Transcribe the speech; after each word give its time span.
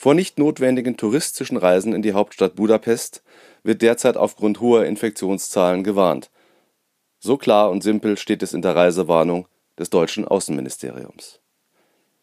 Vor 0.00 0.14
nicht 0.14 0.38
notwendigen 0.38 0.96
touristischen 0.96 1.58
Reisen 1.58 1.92
in 1.92 2.00
die 2.00 2.14
Hauptstadt 2.14 2.56
Budapest 2.56 3.22
wird 3.62 3.82
derzeit 3.82 4.16
aufgrund 4.16 4.58
hoher 4.58 4.86
Infektionszahlen 4.86 5.84
gewarnt. 5.84 6.30
So 7.18 7.36
klar 7.36 7.70
und 7.70 7.82
simpel 7.82 8.16
steht 8.16 8.42
es 8.42 8.54
in 8.54 8.62
der 8.62 8.74
Reisewarnung 8.74 9.46
des 9.78 9.90
deutschen 9.90 10.26
Außenministeriums. 10.26 11.40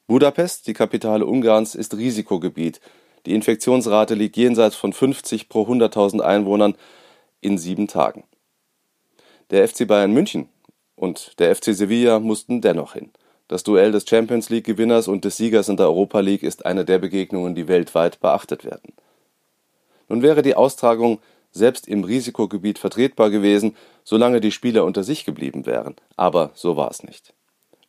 Budapest, 0.07 0.65
die 0.65 0.73
Kapitale 0.73 1.27
Ungarns, 1.27 1.75
ist 1.75 1.95
Risikogebiet. 1.95 2.81
Die 3.27 3.35
Infektionsrate 3.35 4.15
liegt 4.15 4.37
jenseits 4.37 4.75
von 4.75 4.91
50 4.91 5.47
pro 5.47 5.67
100.000 5.67 6.21
Einwohnern 6.21 6.75
in 7.41 7.59
sieben 7.59 7.87
Tagen. 7.87 8.23
Der 9.51 9.67
FC 9.67 9.87
Bayern 9.87 10.13
München 10.13 10.49
und 10.95 11.37
der 11.37 11.55
FC 11.55 11.75
Sevilla 11.75 12.19
mussten 12.19 12.59
dennoch 12.59 12.93
hin. 12.93 13.11
Das 13.47 13.63
Duell 13.63 13.93
des 13.93 14.05
Champions 14.07 14.49
League-Gewinners 14.49 15.07
und 15.07 15.23
des 15.23 15.37
Siegers 15.37 15.69
in 15.69 15.77
der 15.77 15.87
Europa 15.87 16.19
League 16.19 16.43
ist 16.43 16.65
eine 16.65 16.83
der 16.83 16.99
Begegnungen, 16.99 17.55
die 17.55 17.67
weltweit 17.67 18.19
beachtet 18.19 18.65
werden. 18.65 18.93
Nun 20.09 20.21
wäre 20.21 20.41
die 20.41 20.55
Austragung 20.55 21.19
selbst 21.51 21.87
im 21.87 22.03
Risikogebiet 22.03 22.77
vertretbar 22.77 23.29
gewesen, 23.29 23.75
solange 24.03 24.41
die 24.41 24.51
Spieler 24.51 24.83
unter 24.83 25.03
sich 25.03 25.25
geblieben 25.25 25.65
wären, 25.65 25.95
aber 26.17 26.51
so 26.55 26.75
war 26.75 26.91
es 26.91 27.03
nicht. 27.03 27.33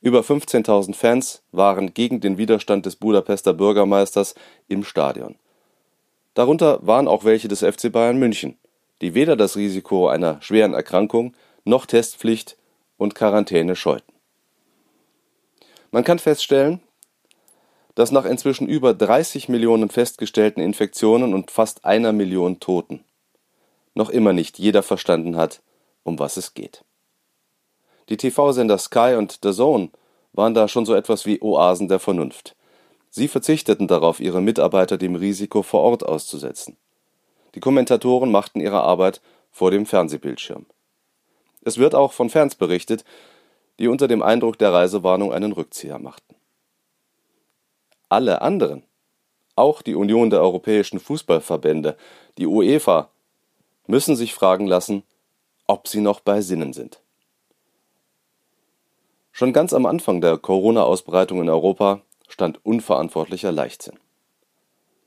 Über 0.01 0.21
15.000 0.21 0.95
Fans 0.95 1.43
waren 1.51 1.93
gegen 1.93 2.20
den 2.20 2.39
Widerstand 2.39 2.87
des 2.87 2.95
Budapester 2.95 3.53
Bürgermeisters 3.53 4.37
im 4.69 4.84
Stadion. 4.84 5.34
Darunter 6.34 6.78
waren 6.87 7.09
auch 7.09 7.25
welche 7.25 7.48
des 7.48 7.65
FC 7.65 7.91
Bayern 7.91 8.19
München, 8.19 8.56
die 9.00 9.15
weder 9.15 9.34
das 9.34 9.56
Risiko 9.56 10.09
einer 10.09 10.41
schweren 10.41 10.72
Erkrankung 10.72 11.34
noch 11.65 11.84
Testpflicht 11.84 12.56
und 12.97 13.17
Quarantäne 13.17 13.75
scheuten. 13.75 14.12
Man 15.91 16.05
kann 16.05 16.19
feststellen, 16.19 16.81
dass 17.94 18.12
nach 18.12 18.25
inzwischen 18.25 18.69
über 18.69 18.94
30 18.94 19.48
Millionen 19.48 19.89
festgestellten 19.89 20.61
Infektionen 20.61 21.34
und 21.34 21.50
fast 21.50 21.84
einer 21.84 22.12
Million 22.12 22.61
Toten 22.61 23.05
noch 23.94 24.11
immer 24.11 24.33
nicht 24.33 24.59
jeder 24.59 24.83
verstanden 24.83 25.36
hat, 25.36 25.61
um 26.05 26.19
was 26.19 26.36
es 26.36 26.55
geht. 26.55 26.84
Die 28.09 28.16
TV-Sender 28.16 28.78
Sky 28.78 29.16
und 29.19 29.41
The 29.42 29.53
Zone 29.53 29.91
waren 30.33 30.55
da 30.55 30.69
schon 30.69 30.86
so 30.86 30.94
etwas 30.94 31.27
wie 31.27 31.42
Oasen 31.42 31.89
der 31.89 31.98
Vernunft. 31.98 32.55
Sie 33.11 33.28
verzichteten 33.28 33.89
darauf, 33.89 34.20
ihre 34.20 34.41
Mitarbeiter 34.41 34.97
dem 34.97 35.16
Risiko 35.16 35.62
vor 35.62 35.81
Ort 35.81 36.05
auszusetzen. 36.06 36.77
Die 37.55 37.61
Kommentatoren 37.61 38.31
machten 38.31 38.61
ihre 38.61 38.83
Arbeit 38.83 39.20
vor 39.50 39.70
dem 39.70 39.86
Fernsehbildschirm. 39.86 40.66
Es 41.64 41.78
wird 41.78 41.94
auch 41.94 42.12
von 42.12 42.31
Fans 42.31 42.55
berichtet, 42.55 43.05
die 43.79 43.89
unter 43.89 44.09
dem 44.09 44.23
Eindruck 44.23 44.59
der 44.59 44.73
Reisewarnung 44.73 45.33
einen 45.33 45.53
Rückzieher 45.53 45.98
machten. 45.98 46.34
Alle 48.09 48.43
anderen, 48.43 48.83
auch 49.55 49.83
die 49.83 49.95
Union 49.95 50.31
der 50.31 50.41
europäischen 50.41 50.98
Fußballverbände, 51.01 51.97
die 52.39 52.47
UEFA, 52.47 53.11
müssen 53.87 54.17
sich 54.17 54.34
fragen 54.34 54.67
lassen, 54.67 55.03
ob 55.67 55.89
sie 55.89 56.01
noch 56.01 56.21
bei 56.21 56.41
Sinnen 56.41 56.73
sind. 56.73 57.01
Schon 59.33 59.53
ganz 59.53 59.73
am 59.73 59.87
Anfang 59.87 60.21
der 60.21 60.37
Corona-Ausbreitung 60.39 61.41
in 61.41 61.49
Europa 61.49 62.01
stand 62.29 62.65
unverantwortlicher 62.65 63.53
Leichtsinn. 63.53 63.99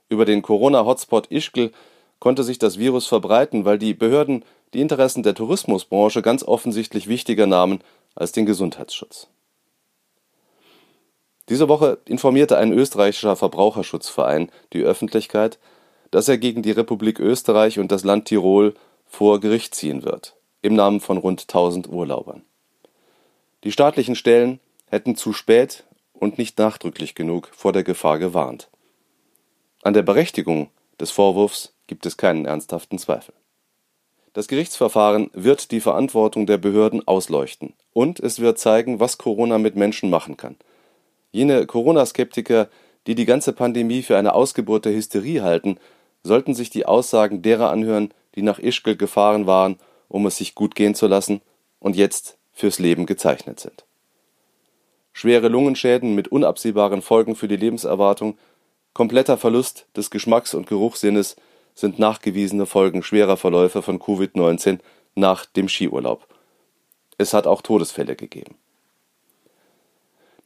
Über 0.10 0.26
den 0.26 0.42
Corona-Hotspot 0.42 1.28
Ischgl 1.28 1.72
konnte 2.20 2.44
sich 2.44 2.60
das 2.60 2.78
Virus 2.78 3.08
verbreiten, 3.08 3.66
weil 3.66 3.78
die 3.78 3.94
Behörden 3.94 4.46
die 4.74 4.81
Interessen 4.81 5.24
der 5.24 5.36
Tourismusbranche 5.36 6.22
ganz 6.22 6.44
offensichtlich 6.44 7.08
wichtiger 7.08 7.48
nahmen 7.48 7.80
als 8.16 8.32
den 8.32 8.46
Gesundheitsschutz. 8.46 9.28
Diese 11.50 11.68
Woche 11.68 12.00
informierte 12.06 12.58
ein 12.58 12.72
österreichischer 12.72 13.36
Verbraucherschutzverein 13.36 14.52
die 14.74 14.84
Öffentlichkeit, 14.84 15.60
dass 16.10 16.28
er 16.28 16.38
gegen 16.38 16.62
die 16.62 16.72
Republik 16.72 17.20
Österreich 17.20 17.80
und 17.80 17.92
das 17.92 18.04
Land 18.04 18.26
Tirol 18.26 18.74
vor 19.06 19.40
Gericht 19.40 19.76
ziehen 19.76 20.04
wird, 20.04 20.36
im 20.62 20.76
Namen 20.76 21.00
von 21.00 21.18
rund 21.18 21.42
1000 21.42 21.90
Urlaubern. 21.90 22.44
Die 23.64 23.72
staatlichen 23.72 24.16
Stellen 24.16 24.60
hätten 24.88 25.16
zu 25.16 25.34
spät 25.34 25.84
und 26.14 26.38
nicht 26.38 26.58
nachdrücklich 26.58 27.16
genug 27.16 27.50
vor 27.54 27.74
der 27.74 27.84
Gefahr 27.84 28.20
gewarnt. 28.20 28.70
An 29.84 29.94
der 29.94 30.04
Berechtigung 30.04 30.70
des 31.00 31.12
Vorwurfs 31.12 31.74
gibt 31.88 32.06
es 32.06 32.18
keinen 32.18 32.46
ernsthaften 32.46 32.98
Zweifel. 32.98 33.34
Das 34.34 34.47
Gerichtsverfahren 34.47 35.30
wird 35.34 35.72
die 35.72 35.81
Verantwortung 35.81 36.46
der 36.46 36.58
Behörden 36.58 37.06
ausleuchten 37.06 37.74
und 37.92 38.19
es 38.19 38.40
wird 38.40 38.59
zeigen, 38.59 39.00
was 39.02 39.18
Corona 39.18 39.58
mit 39.58 39.75
Menschen 39.75 40.09
machen 40.09 40.38
kann. 40.38 40.56
Jene 41.31 41.66
Corona-Skeptiker, 41.66 42.69
die 43.08 43.16
die 43.16 43.25
ganze 43.25 43.52
Pandemie 43.52 44.03
für 44.03 44.18
eine 44.18 44.34
Ausgeburt 44.34 44.86
der 44.86 44.94
Hysterie 44.94 45.42
halten, 45.42 45.78
sollten 46.24 46.53
sich 46.53 46.69
die 46.69 46.86
Aussagen 46.86 47.42
derer 47.42 47.72
anhören, 47.72 48.14
die 48.36 48.42
nach 48.42 48.59
Ischgl 48.59 48.96
gefahren 48.96 49.47
waren, 49.47 49.78
um 50.08 50.25
es 50.25 50.38
sich 50.38 50.56
gut 50.56 50.75
gehen 50.75 50.96
zu 50.96 51.08
lassen 51.08 51.42
und 51.80 51.98
jetzt 51.98 52.38
fürs 52.53 52.80
Leben 52.80 53.06
gezeichnet 53.06 53.59
sind. 53.59 53.86
Schwere 55.13 55.50
Lungenschäden 55.50 56.16
mit 56.16 56.30
unabsehbaren 56.30 57.02
Folgen 57.02 57.36
für 57.36 57.50
die 57.50 57.58
Lebenserwartung, 57.58 58.38
kompletter 58.94 59.38
Verlust 59.38 59.88
des 59.96 60.09
Geschmacks- 60.09 60.53
und 60.53 60.68
Geruchssinnes 60.68 61.36
sind 61.74 62.00
nachgewiesene 62.00 62.66
Folgen 62.66 63.04
schwerer 63.04 63.38
Verläufe 63.38 63.82
von 63.82 64.00
Covid-19 64.00 64.80
nach 65.16 65.46
dem 65.46 65.68
Skiurlaub. 65.68 66.28
Es 67.18 67.34
hat 67.34 67.48
auch 67.48 67.62
Todesfälle 67.62 68.16
gegeben. 68.16 68.56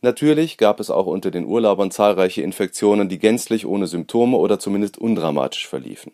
Natürlich 0.01 0.57
gab 0.57 0.79
es 0.79 0.91
auch 0.91 1.07
unter 1.07 1.31
den 1.31 1.45
Urlaubern 1.45 1.89
zahlreiche 1.89 2.41
Infektionen, 2.41 3.09
die 3.09 3.17
gänzlich 3.17 3.65
ohne 3.65 3.87
Symptome 3.87 4.37
oder 4.37 4.59
zumindest 4.59 4.97
undramatisch 4.97 5.67
verliefen. 5.67 6.11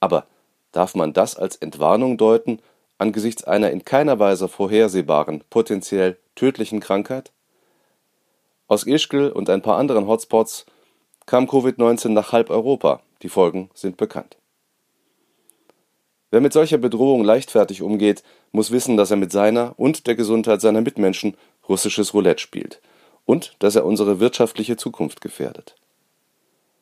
Aber 0.00 0.26
darf 0.72 0.94
man 0.94 1.12
das 1.12 1.36
als 1.36 1.56
Entwarnung 1.56 2.18
deuten 2.18 2.58
angesichts 2.98 3.44
einer 3.44 3.70
in 3.70 3.84
keiner 3.84 4.18
Weise 4.18 4.48
vorhersehbaren, 4.48 5.44
potenziell 5.50 6.16
tödlichen 6.34 6.80
Krankheit? 6.80 7.30
Aus 8.66 8.84
Ischgl 8.84 9.30
und 9.30 9.48
ein 9.50 9.62
paar 9.62 9.76
anderen 9.76 10.08
Hotspots 10.08 10.66
kam 11.26 11.44
Covid-19 11.46 12.08
nach 12.08 12.32
halb 12.32 12.50
Europa, 12.50 13.00
die 13.22 13.28
Folgen 13.28 13.70
sind 13.74 13.96
bekannt. 13.96 14.36
Wer 16.30 16.40
mit 16.40 16.52
solcher 16.52 16.78
Bedrohung 16.78 17.24
leichtfertig 17.24 17.82
umgeht, 17.82 18.22
muss 18.52 18.70
wissen, 18.70 18.96
dass 18.96 19.10
er 19.10 19.16
mit 19.16 19.32
seiner 19.32 19.74
und 19.78 20.06
der 20.06 20.16
Gesundheit 20.16 20.60
seiner 20.60 20.80
Mitmenschen 20.80 21.36
russisches 21.68 22.14
Roulette 22.14 22.40
spielt 22.40 22.80
und 23.24 23.54
dass 23.58 23.76
er 23.76 23.84
unsere 23.84 24.20
wirtschaftliche 24.20 24.76
Zukunft 24.76 25.20
gefährdet. 25.20 25.76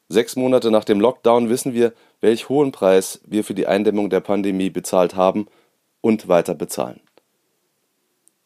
Sechs 0.08 0.36
Monate 0.36 0.70
nach 0.70 0.84
dem 0.84 1.00
Lockdown 1.00 1.48
wissen 1.48 1.74
wir, 1.74 1.92
welch 2.20 2.48
hohen 2.48 2.72
Preis 2.72 3.20
wir 3.26 3.44
für 3.44 3.54
die 3.54 3.66
Eindämmung 3.66 4.10
der 4.10 4.20
Pandemie 4.20 4.70
bezahlt 4.70 5.16
haben 5.16 5.46
und 6.00 6.28
weiter 6.28 6.54
bezahlen. 6.54 7.00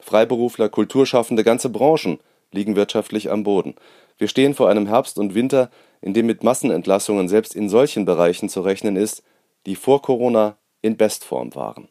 Freiberufler, 0.00 0.68
Kulturschaffende, 0.68 1.42
ganze 1.42 1.68
Branchen 1.68 2.20
liegen 2.52 2.76
wirtschaftlich 2.76 3.30
am 3.30 3.42
Boden. 3.42 3.74
Wir 4.16 4.28
stehen 4.28 4.54
vor 4.54 4.68
einem 4.68 4.86
Herbst 4.86 5.18
und 5.18 5.34
Winter, 5.34 5.70
in 6.00 6.14
dem 6.14 6.26
mit 6.26 6.42
Massenentlassungen 6.42 7.28
selbst 7.28 7.54
in 7.54 7.68
solchen 7.68 8.04
Bereichen 8.04 8.48
zu 8.48 8.60
rechnen 8.60 8.96
ist, 8.96 9.22
die 9.66 9.76
vor 9.76 10.02
Corona 10.02 10.56
in 10.80 10.96
Bestform 10.96 11.54
waren. 11.54 11.88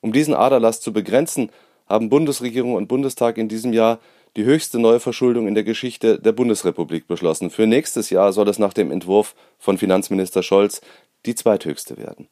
Um 0.00 0.12
diesen 0.12 0.34
Aderlass 0.34 0.80
zu 0.80 0.92
begrenzen, 0.92 1.50
haben 1.86 2.08
Bundesregierung 2.08 2.74
und 2.74 2.88
Bundestag 2.88 3.36
in 3.36 3.48
diesem 3.48 3.72
Jahr 3.72 3.98
die 4.36 4.44
höchste 4.44 4.78
Neuverschuldung 4.78 5.48
in 5.48 5.54
der 5.54 5.64
Geschichte 5.64 6.18
der 6.18 6.32
Bundesrepublik 6.32 7.06
beschlossen. 7.06 7.50
Für 7.50 7.66
nächstes 7.66 8.10
Jahr 8.10 8.32
soll 8.32 8.48
es 8.48 8.58
nach 8.58 8.72
dem 8.72 8.90
Entwurf 8.92 9.34
von 9.58 9.76
Finanzminister 9.76 10.42
Scholz 10.42 10.80
die 11.26 11.34
zweithöchste 11.34 11.96
werden. 11.96 12.28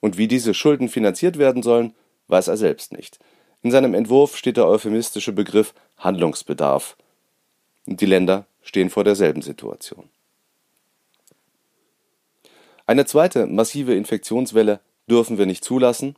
Und 0.00 0.18
wie 0.18 0.28
diese 0.28 0.52
Schulden 0.52 0.88
finanziert 0.88 1.38
werden 1.38 1.62
sollen, 1.62 1.94
weiß 2.28 2.48
er 2.48 2.56
selbst 2.56 2.92
nicht. 2.92 3.18
In 3.62 3.70
seinem 3.70 3.94
Entwurf 3.94 4.36
steht 4.36 4.56
der 4.56 4.66
euphemistische 4.66 5.32
Begriff 5.32 5.72
Handlungsbedarf. 5.96 6.96
Und 7.86 8.00
die 8.00 8.06
Länder 8.06 8.46
stehen 8.64 8.90
vor 8.90 9.04
derselben 9.04 9.42
Situation. 9.42 10.08
Eine 12.86 13.06
zweite 13.06 13.46
massive 13.46 13.94
Infektionswelle 13.94 14.80
dürfen 15.08 15.38
wir 15.38 15.46
nicht 15.46 15.64
zulassen, 15.64 16.16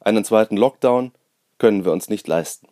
einen 0.00 0.24
zweiten 0.24 0.56
Lockdown 0.56 1.12
können 1.58 1.84
wir 1.84 1.92
uns 1.92 2.08
nicht 2.08 2.26
leisten. 2.26 2.68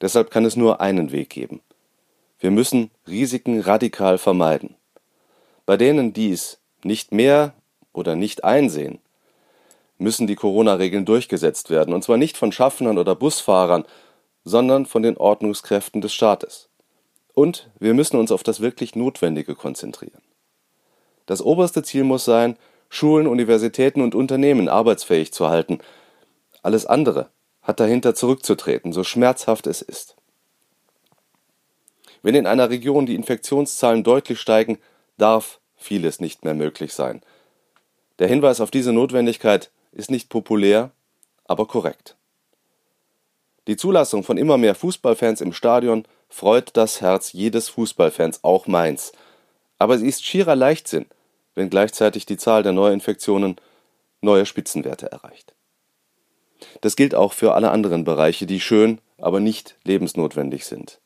Deshalb 0.00 0.30
kann 0.30 0.44
es 0.44 0.56
nur 0.56 0.80
einen 0.80 1.10
Weg 1.10 1.30
geben. 1.30 1.62
Wir 2.38 2.50
müssen 2.50 2.90
Risiken 3.08 3.60
radikal 3.60 4.18
vermeiden. 4.18 4.74
Bei 5.64 5.76
denen 5.76 6.12
dies 6.12 6.58
nicht 6.82 7.12
mehr 7.12 7.54
oder 7.92 8.16
nicht 8.16 8.44
einsehen, 8.44 8.98
müssen 9.98 10.26
die 10.26 10.34
Corona-Regeln 10.34 11.04
durchgesetzt 11.04 11.70
werden, 11.70 11.94
und 11.94 12.02
zwar 12.02 12.16
nicht 12.16 12.36
von 12.36 12.50
Schaffnern 12.50 12.98
oder 12.98 13.14
Busfahrern, 13.14 13.84
sondern 14.44 14.86
von 14.86 15.02
den 15.02 15.16
Ordnungskräften 15.16 16.00
des 16.00 16.12
Staates. 16.12 16.68
Und 17.34 17.70
wir 17.78 17.94
müssen 17.94 18.18
uns 18.18 18.30
auf 18.30 18.42
das 18.42 18.60
wirklich 18.60 18.94
Notwendige 18.94 19.54
konzentrieren. 19.54 20.22
Das 21.26 21.40
oberste 21.40 21.82
Ziel 21.82 22.04
muss 22.04 22.24
sein, 22.24 22.56
Schulen, 22.88 23.26
Universitäten 23.26 24.02
und 24.02 24.14
Unternehmen 24.14 24.68
arbeitsfähig 24.68 25.32
zu 25.32 25.48
halten. 25.48 25.78
Alles 26.62 26.84
andere 26.84 27.30
hat 27.62 27.80
dahinter 27.80 28.14
zurückzutreten, 28.14 28.92
so 28.92 29.02
schmerzhaft 29.02 29.66
es 29.66 29.80
ist. 29.80 30.16
Wenn 32.22 32.34
in 32.34 32.46
einer 32.46 32.70
Region 32.70 33.06
die 33.06 33.14
Infektionszahlen 33.14 34.04
deutlich 34.04 34.40
steigen, 34.40 34.78
darf 35.16 35.60
vieles 35.76 36.20
nicht 36.20 36.44
mehr 36.44 36.54
möglich 36.54 36.92
sein. 36.92 37.22
Der 38.18 38.28
Hinweis 38.28 38.60
auf 38.60 38.70
diese 38.70 38.92
Notwendigkeit 38.92 39.70
ist 39.90 40.10
nicht 40.10 40.28
populär, 40.28 40.90
aber 41.44 41.66
korrekt. 41.66 42.16
Die 43.66 43.76
Zulassung 43.76 44.22
von 44.24 44.38
immer 44.38 44.58
mehr 44.58 44.74
Fußballfans 44.74 45.40
im 45.40 45.52
Stadion 45.52 46.04
freut 46.32 46.76
das 46.76 47.00
Herz 47.00 47.32
jedes 47.32 47.68
Fußballfans, 47.68 48.40
auch 48.42 48.66
meins. 48.66 49.12
Aber 49.78 49.98
sie 49.98 50.08
ist 50.08 50.24
schierer 50.24 50.56
Leichtsinn, 50.56 51.06
wenn 51.54 51.70
gleichzeitig 51.70 52.26
die 52.26 52.38
Zahl 52.38 52.62
der 52.62 52.72
Neuinfektionen 52.72 53.56
neue 54.22 54.46
Spitzenwerte 54.46 55.12
erreicht. 55.12 55.54
Das 56.80 56.96
gilt 56.96 57.14
auch 57.14 57.32
für 57.32 57.54
alle 57.54 57.70
anderen 57.70 58.04
Bereiche, 58.04 58.46
die 58.46 58.60
schön, 58.60 59.00
aber 59.18 59.40
nicht 59.40 59.76
lebensnotwendig 59.84 60.64
sind. 60.64 61.00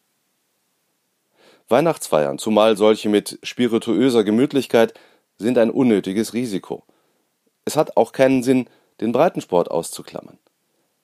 Weihnachtsfeiern, 1.69 2.39
zumal 2.39 2.77
solche 2.77 3.09
mit 3.09 3.39
spirituöser 3.43 4.23
Gemütlichkeit, 4.23 4.95
sind 5.39 5.59
ein 5.59 5.71
unnötiges 5.71 6.33
Risiko. 6.35 6.85
Es 7.65 7.77
hat 7.77 7.97
auch 7.97 8.13
keinen 8.13 8.45
Sinn, 8.45 8.69
den 9.01 9.11
Breitensport 9.11 9.71
auszuklammern. 9.71 10.39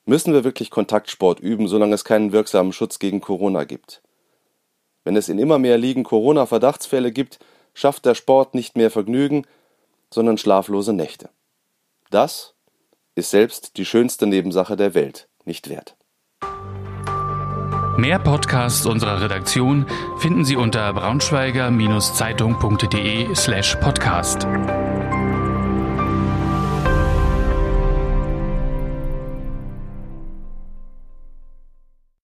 Müssen 0.04 0.32
wir 0.32 0.44
wirklich 0.44 0.70
Kontaktsport 0.70 1.40
üben, 1.40 1.66
solange 1.66 1.94
es 1.94 2.04
keinen 2.04 2.32
wirksamen 2.32 2.72
Schutz 2.72 2.98
gegen 3.00 3.20
Corona 3.20 3.64
gibt? 3.64 4.02
Wenn 5.04 5.16
es 5.16 5.28
in 5.28 5.38
immer 5.38 5.58
mehr 5.58 5.76
Ligen 5.78 6.04
Corona-Verdachtsfälle 6.04 7.10
gibt, 7.12 7.38
schafft 7.74 8.06
der 8.06 8.14
Sport 8.14 8.54
nicht 8.54 8.76
mehr 8.76 8.90
Vergnügen, 8.90 9.46
sondern 10.10 10.38
schlaflose 10.38 10.92
Nächte. 10.92 11.30
Das 12.10 12.54
ist 13.14 13.30
selbst 13.30 13.76
die 13.76 13.84
schönste 13.84 14.26
Nebensache 14.26 14.74
der 14.76 14.94
Welt 14.94 15.28
nicht 15.44 15.68
wert. 15.68 15.94
Mehr 17.98 18.18
Podcasts 18.18 18.86
unserer 18.86 19.20
Redaktion 19.20 19.86
finden 20.18 20.44
Sie 20.44 20.56
unter 20.56 20.92
braunschweiger-zeitung.de 20.92 23.32
slash 23.34 23.76
podcast. 23.76 24.46